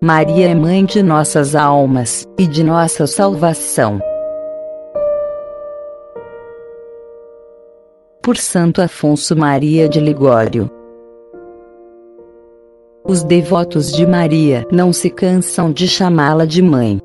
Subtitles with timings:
[0.00, 3.98] Maria é mãe de nossas almas e de nossa salvação.
[8.22, 10.70] Por Santo Afonso Maria de Ligório.
[13.04, 17.00] Os devotos de Maria não se cansam de chamá-la de mãe.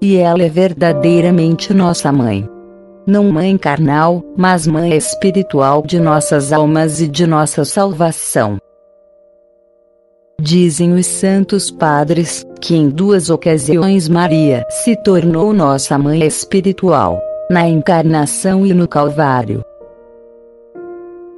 [0.00, 2.48] E ela é verdadeiramente nossa mãe.
[3.06, 8.56] Não mãe carnal, mas mãe espiritual de nossas almas e de nossa salvação.
[10.42, 17.68] Dizem os santos padres que em duas ocasiões Maria se tornou nossa mãe espiritual, na
[17.68, 19.62] encarnação e no Calvário.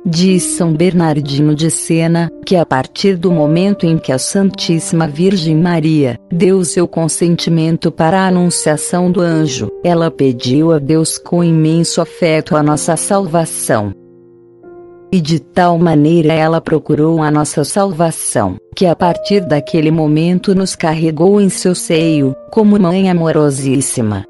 [0.06, 5.56] Diz São Bernardino de Sena que a partir do momento em que a Santíssima Virgem
[5.56, 12.00] Maria deu seu consentimento para a anunciação do anjo, ela pediu a Deus com imenso
[12.00, 14.01] afeto a nossa salvação.
[15.14, 20.74] E de tal maneira ela procurou a nossa salvação, que a partir daquele momento nos
[20.74, 24.24] carregou em seu seio, como mãe amorosíssima.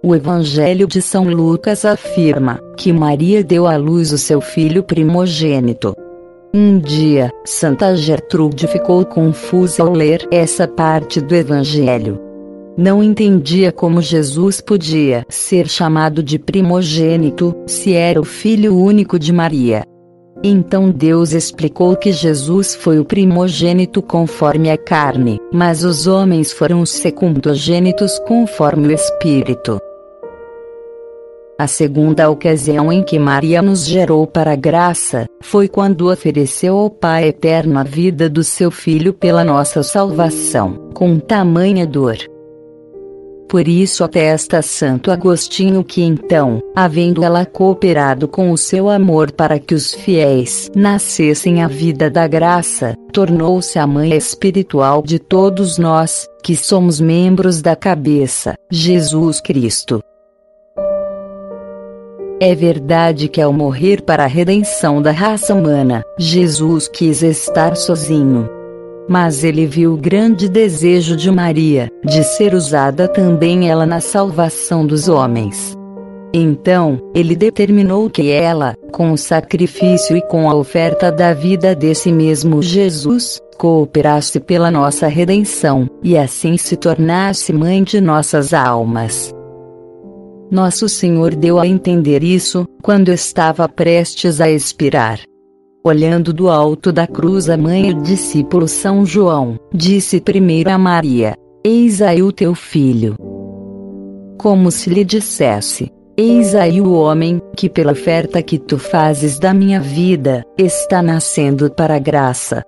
[0.00, 5.92] O Evangelho de São Lucas afirma que Maria deu à luz o seu filho primogênito.
[6.54, 12.29] Um dia, Santa Gertrude ficou confusa ao ler essa parte do Evangelho.
[12.76, 19.32] Não entendia como Jesus podia ser chamado de primogênito, se era o filho único de
[19.32, 19.82] Maria.
[20.42, 26.80] Então Deus explicou que Jesus foi o primogênito conforme a carne, mas os homens foram
[26.80, 29.78] os secundogênitos conforme o Espírito.
[31.58, 36.88] A segunda ocasião em que Maria nos gerou para a graça, foi quando ofereceu ao
[36.88, 42.16] Pai eterno a vida do seu Filho pela nossa salvação, com tamanha dor.
[43.50, 49.58] Por isso atesta Santo Agostinho que então, havendo ela cooperado com o seu amor para
[49.58, 56.28] que os fiéis nascessem a vida da graça, tornou-se a mãe espiritual de todos nós,
[56.44, 60.00] que somos membros da cabeça, Jesus Cristo.
[62.40, 68.59] É verdade que ao morrer para a redenção da raça humana, Jesus quis estar sozinho.
[69.10, 74.86] Mas ele viu o grande desejo de Maria, de ser usada também ela na salvação
[74.86, 75.76] dos homens.
[76.32, 82.12] Então, ele determinou que ela, com o sacrifício e com a oferta da vida desse
[82.12, 89.34] mesmo Jesus, cooperasse pela nossa redenção, e assim se tornasse mãe de nossas almas.
[90.48, 95.18] Nosso Senhor deu a entender isso, quando estava prestes a expirar.
[95.82, 100.76] Olhando do alto da cruz a mãe e o discípulo São João, disse primeiro a
[100.76, 103.16] Maria: Eis aí o teu filho.
[104.36, 109.54] Como se lhe dissesse: Eis aí o homem, que pela oferta que tu fazes da
[109.54, 112.62] minha vida, está nascendo para a graça.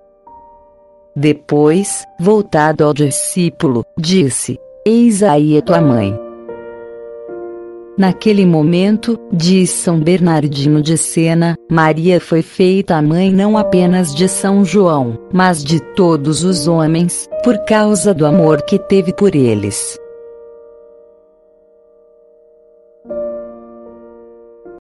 [1.15, 6.22] Depois, voltado ao discípulo, disse: Eis aí a tua mãe.
[7.97, 14.27] Naquele momento, diz São Bernardino de Sena, Maria foi feita a mãe não apenas de
[14.27, 19.99] São João, mas de todos os homens, por causa do amor que teve por eles.